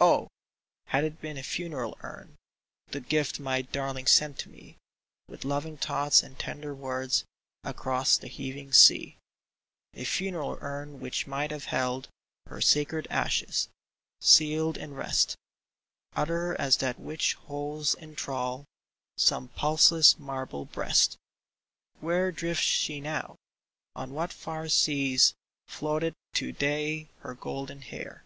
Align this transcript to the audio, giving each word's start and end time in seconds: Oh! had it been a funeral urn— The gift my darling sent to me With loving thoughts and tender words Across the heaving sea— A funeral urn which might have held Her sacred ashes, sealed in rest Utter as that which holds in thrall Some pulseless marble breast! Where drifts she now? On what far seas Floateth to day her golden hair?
Oh! 0.00 0.26
had 0.86 1.04
it 1.04 1.20
been 1.20 1.38
a 1.38 1.44
funeral 1.44 1.96
urn— 2.00 2.34
The 2.90 2.98
gift 2.98 3.38
my 3.38 3.62
darling 3.62 4.06
sent 4.08 4.36
to 4.40 4.48
me 4.48 4.76
With 5.28 5.44
loving 5.44 5.76
thoughts 5.76 6.20
and 6.20 6.36
tender 6.36 6.74
words 6.74 7.24
Across 7.62 8.16
the 8.18 8.26
heaving 8.26 8.72
sea— 8.72 9.18
A 9.94 10.02
funeral 10.02 10.58
urn 10.60 10.98
which 10.98 11.28
might 11.28 11.52
have 11.52 11.66
held 11.66 12.08
Her 12.48 12.60
sacred 12.60 13.06
ashes, 13.08 13.68
sealed 14.20 14.76
in 14.76 14.94
rest 14.94 15.36
Utter 16.16 16.56
as 16.60 16.78
that 16.78 16.98
which 16.98 17.34
holds 17.34 17.94
in 17.94 18.16
thrall 18.16 18.64
Some 19.16 19.46
pulseless 19.46 20.18
marble 20.18 20.64
breast! 20.64 21.16
Where 22.00 22.32
drifts 22.32 22.64
she 22.64 23.00
now? 23.00 23.36
On 23.94 24.10
what 24.12 24.32
far 24.32 24.66
seas 24.68 25.34
Floateth 25.68 26.14
to 26.32 26.50
day 26.50 27.10
her 27.20 27.34
golden 27.36 27.82
hair? 27.82 28.24